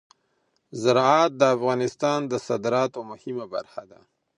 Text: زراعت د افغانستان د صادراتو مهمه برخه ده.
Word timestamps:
زراعت 0.81 1.31
د 1.37 1.41
افغانستان 1.55 2.19
د 2.31 2.33
صادراتو 2.47 2.99
مهمه 3.11 3.45
برخه 3.53 3.83
ده. 3.91 3.99